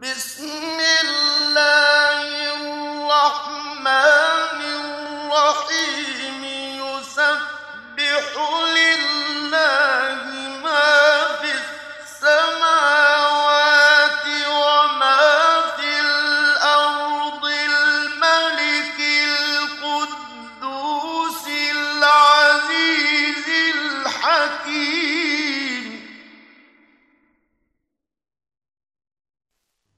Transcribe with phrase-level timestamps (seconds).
[0.00, 0.71] بسم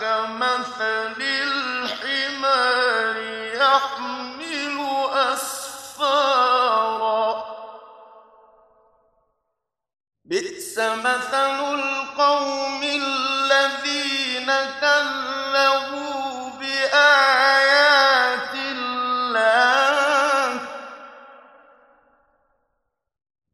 [0.00, 3.16] كمثل الحمار
[3.54, 4.76] يحمل
[5.12, 6.50] أسفارا.
[10.24, 14.50] بئس مثل القوم الذين
[16.60, 20.60] بآيات الله.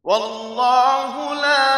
[0.03, 1.76] والله لا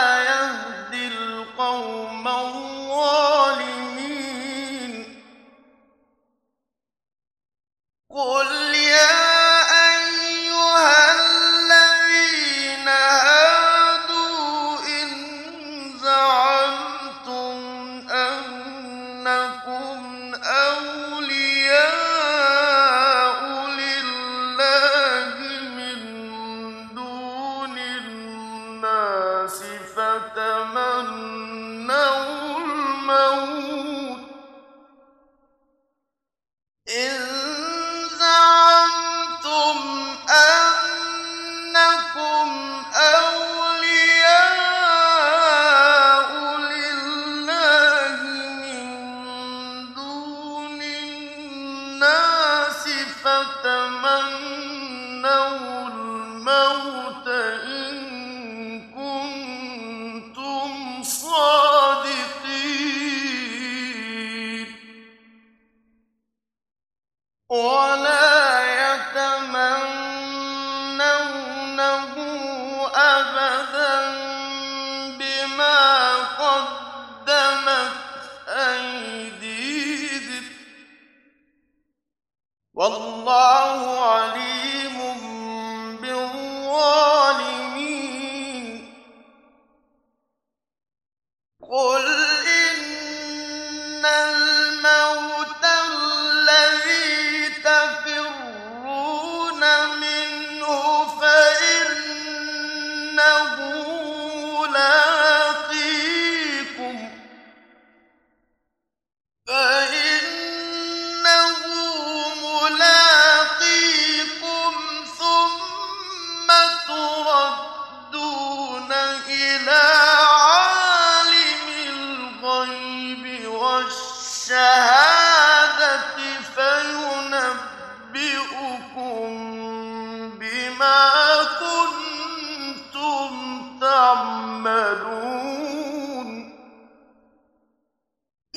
[36.89, 37.28] إن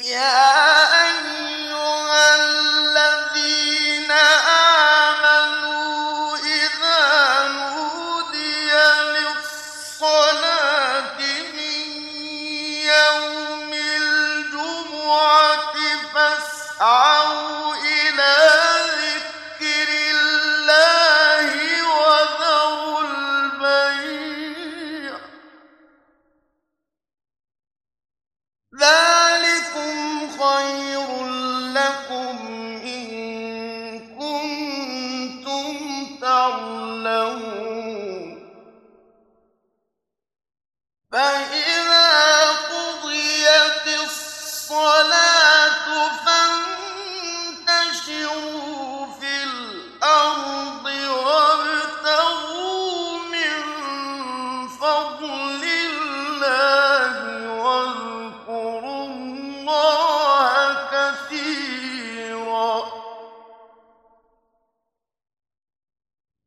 [0.04, 0.51] يا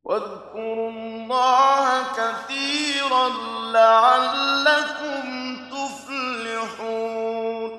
[0.06, 3.28] وَاذْكُرُوا اللَّهَ كَثِيرًا
[3.72, 5.22] لَّعَلَّكُمْ
[5.70, 7.70] تُفْلِحُونَ.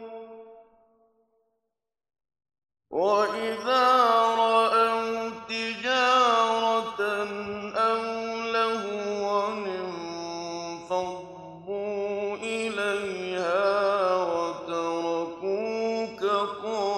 [10.92, 16.24] انفَضُّوا إِلَيْهَا وَتَرَكُوكَ
[16.64, 16.97] قَائِمًا ۚ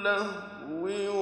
[0.00, 1.19] اللَّهْوِ